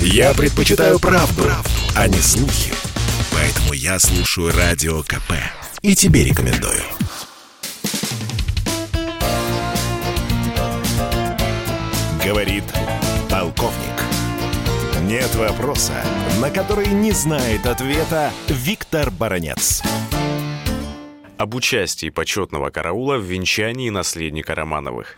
Я 0.00 0.34
предпочитаю 0.34 0.98
правду, 0.98 1.42
правду, 1.42 1.70
а 1.94 2.08
не 2.08 2.18
слухи. 2.18 2.72
Поэтому 3.32 3.72
я 3.72 3.98
слушаю 3.98 4.52
Радио 4.52 5.02
КП. 5.02 5.32
И 5.82 5.94
тебе 5.94 6.24
рекомендую. 6.24 6.82
Говорит 12.24 12.64
полковник. 13.30 13.96
Нет 15.02 15.32
вопроса, 15.36 16.02
на 16.40 16.50
который 16.50 16.88
не 16.88 17.12
знает 17.12 17.66
ответа 17.66 18.32
Виктор 18.48 19.10
Баранец. 19.10 19.82
Об 21.38 21.54
участии 21.54 22.10
почетного 22.10 22.70
караула 22.70 23.16
в 23.18 23.22
венчании 23.22 23.90
наследника 23.90 24.54
Романовых. 24.54 25.16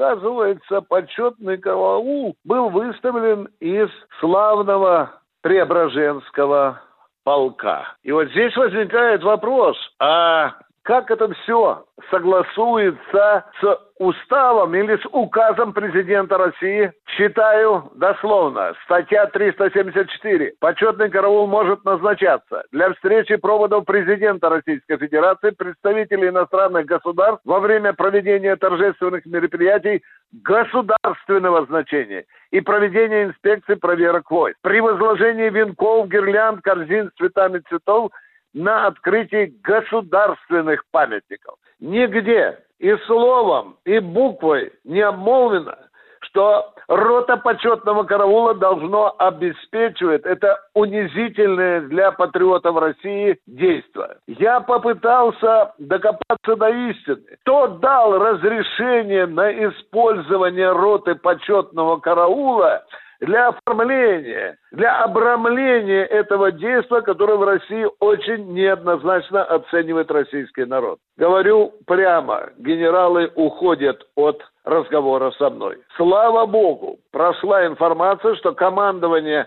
Оказывается, 0.00 0.80
почетный 0.80 1.58
караул 1.58 2.34
был 2.42 2.70
выставлен 2.70 3.50
из 3.60 3.90
славного 4.18 5.20
Преображенского 5.42 6.80
полка. 7.22 7.96
И 8.02 8.10
вот 8.10 8.30
здесь 8.30 8.56
возникает 8.56 9.22
вопрос, 9.22 9.76
а 9.98 10.54
как 10.84 11.10
это 11.10 11.30
все 11.34 11.84
согласуется 12.10 13.44
с 13.60 13.78
уставом 13.98 14.74
или 14.74 14.96
с 14.96 15.04
указом 15.12 15.74
президента 15.74 16.38
России? 16.38 16.90
Читаю 17.20 17.90
дословно. 17.96 18.72
Статья 18.84 19.26
374. 19.26 20.54
Почетный 20.58 21.10
караул 21.10 21.46
может 21.46 21.84
назначаться 21.84 22.64
для 22.72 22.94
встречи 22.94 23.36
проводов 23.36 23.84
президента 23.84 24.48
Российской 24.48 24.96
Федерации, 24.96 25.50
представителей 25.50 26.28
иностранных 26.28 26.86
государств 26.86 27.42
во 27.44 27.60
время 27.60 27.92
проведения 27.92 28.56
торжественных 28.56 29.26
мероприятий 29.26 30.02
государственного 30.32 31.66
значения 31.66 32.24
и 32.52 32.62
проведения 32.62 33.24
инспекций 33.24 33.76
проверок 33.76 34.30
войск. 34.30 34.56
При 34.62 34.80
возложении 34.80 35.50
венков, 35.50 36.08
гирлянд, 36.08 36.62
корзин 36.62 37.10
с 37.10 37.18
цветами 37.18 37.58
цветов– 37.68 38.12
на 38.52 38.86
открытии 38.86 39.54
государственных 39.62 40.84
памятников. 40.90 41.54
Нигде 41.78 42.58
и 42.78 42.96
словом, 43.06 43.76
и 43.84 43.98
буквой 43.98 44.72
не 44.84 45.00
обмолвено, 45.00 45.76
что 46.22 46.72
рота 46.88 47.36
почетного 47.36 48.04
караула 48.04 48.54
должно 48.54 49.14
обеспечивать 49.18 50.24
это 50.24 50.58
унизительное 50.74 51.82
для 51.82 52.12
патриотов 52.12 52.76
России 52.76 53.38
действие. 53.46 54.16
Я 54.26 54.60
попытался 54.60 55.72
докопаться 55.78 56.56
до 56.56 56.68
истины. 56.68 57.22
Кто 57.42 57.68
дал 57.68 58.18
разрешение 58.18 59.26
на 59.26 59.50
использование 59.68 60.72
роты 60.72 61.14
почетного 61.14 61.98
караула 61.98 62.84
для 63.20 63.48
оформления, 63.48 64.56
для 64.72 65.02
обрамления 65.02 66.04
этого 66.04 66.50
действия, 66.50 67.02
которое 67.02 67.36
в 67.36 67.44
России 67.44 67.86
очень 68.00 68.52
неоднозначно 68.52 69.44
оценивает 69.44 70.10
российский 70.10 70.64
народ. 70.64 70.98
Говорю 71.16 71.72
прямо, 71.86 72.50
генералы 72.58 73.30
уходят 73.34 74.06
от 74.16 74.42
разговора 74.64 75.30
со 75.32 75.50
мной. 75.50 75.78
Слава 75.96 76.46
богу, 76.46 76.98
прошла 77.12 77.66
информация, 77.66 78.34
что 78.36 78.52
командование 78.52 79.46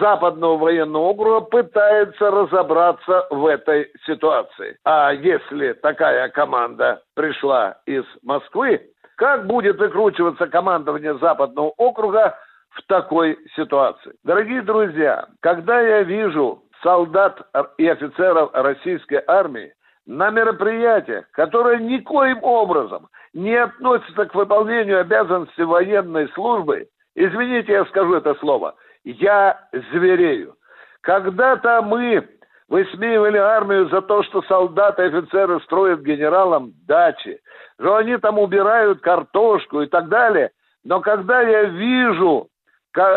Западного 0.00 0.58
военного 0.58 1.02
округа 1.02 1.40
пытается 1.40 2.30
разобраться 2.30 3.26
в 3.30 3.46
этой 3.46 3.90
ситуации. 4.06 4.76
А 4.84 5.12
если 5.12 5.72
такая 5.72 6.28
команда 6.28 7.02
пришла 7.14 7.78
из 7.86 8.04
Москвы, 8.22 8.80
как 9.16 9.46
будет 9.46 9.78
выкручиваться 9.78 10.46
командование 10.46 11.18
Западного 11.18 11.72
округа 11.76 12.36
в 12.74 12.82
такой 12.86 13.38
ситуации. 13.54 14.12
Дорогие 14.24 14.62
друзья, 14.62 15.26
когда 15.40 15.80
я 15.80 16.02
вижу 16.02 16.62
солдат 16.82 17.40
и 17.78 17.86
офицеров 17.86 18.50
российской 18.54 19.22
армии 19.26 19.72
на 20.06 20.30
мероприятиях, 20.30 21.30
которые 21.32 21.80
никоим 21.80 22.42
образом 22.42 23.08
не 23.34 23.54
относятся 23.54 24.26
к 24.26 24.34
выполнению 24.34 25.00
обязанностей 25.00 25.64
военной 25.64 26.28
службы, 26.30 26.88
извините, 27.14 27.72
я 27.72 27.84
скажу 27.86 28.14
это 28.14 28.34
слово, 28.36 28.74
я 29.04 29.60
зверею. 29.92 30.54
Когда-то 31.02 31.82
мы 31.82 32.26
высмеивали 32.68 33.36
армию 33.36 33.88
за 33.90 34.00
то, 34.00 34.22
что 34.22 34.42
солдаты 34.42 35.02
и 35.02 35.06
офицеры 35.06 35.60
строят 35.60 36.00
генералам 36.00 36.72
дачи, 36.86 37.38
что 37.78 37.96
они 37.96 38.16
там 38.16 38.38
убирают 38.38 39.00
картошку 39.00 39.82
и 39.82 39.86
так 39.86 40.08
далее. 40.08 40.50
Но 40.84 41.00
когда 41.00 41.42
я 41.42 41.64
вижу 41.64 42.48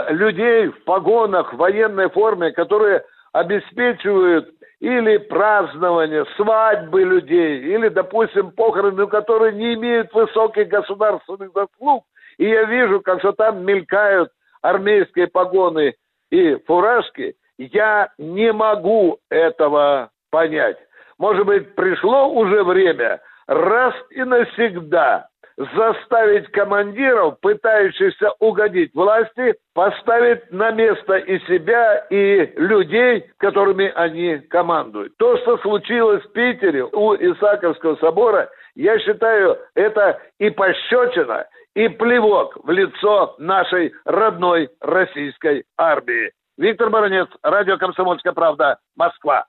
людей 0.10 0.68
в 0.68 0.84
погонах, 0.84 1.54
в 1.54 1.58
военной 1.58 2.10
форме, 2.10 2.52
которые 2.52 3.04
обеспечивают 3.34 4.50
или 4.80 5.18
празднование, 5.18 6.26
свадьбы 6.38 7.04
людей, 7.04 7.62
или, 7.62 7.90
допустим, 7.90 8.52
похороны, 8.52 9.08
которые 9.08 9.54
не 9.54 9.74
имеют 9.74 10.14
высоких 10.14 10.68
государственных 10.68 11.52
заслуг. 11.54 12.06
И 12.38 12.48
я 12.48 12.64
вижу, 12.64 13.02
как 13.02 13.20
что 13.20 13.32
там 13.32 13.66
мелькают 13.66 14.30
армейские 14.62 15.28
погоны 15.28 15.96
и 16.32 16.56
фуражки. 16.66 17.36
Я 17.58 18.10
не 18.18 18.52
могу 18.52 19.20
этого 19.30 20.10
понять. 20.30 20.78
Может 21.18 21.46
быть, 21.46 21.76
пришло 21.76 22.30
уже 22.30 22.64
время 22.64 23.22
раз 23.48 23.94
и 24.10 24.24
навсегда 24.24 25.30
заставить 25.58 26.52
командиров, 26.52 27.40
пытающихся 27.40 28.32
угодить 28.40 28.94
власти, 28.94 29.56
поставить 29.74 30.52
на 30.52 30.72
место 30.72 31.16
и 31.16 31.40
себя, 31.48 32.06
и 32.10 32.52
людей, 32.58 33.26
которыми 33.38 33.92
они 33.96 34.40
командуют. 34.50 35.16
То, 35.18 35.38
что 35.38 35.58
случилось 35.60 36.24
в 36.24 36.32
Питере 36.34 36.84
у 36.84 37.16
Исаковского 37.16 37.96
собора, 37.98 38.50
я 38.76 39.00
считаю, 39.00 39.58
это 39.76 40.20
и 40.40 40.50
пощечина, 40.50 41.46
и 41.76 41.88
плевок 41.88 42.58
в 42.64 42.70
лицо 42.70 43.36
нашей 43.38 43.94
родной 44.06 44.70
российской 44.82 45.64
армии. 45.78 46.32
Виктор 46.58 46.90
Баранец, 46.90 47.28
радио 47.44 47.78
«Комсомольская 47.78 48.34
правда», 48.34 48.78
Москва. 48.96 49.46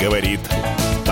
Говорит 0.00 0.40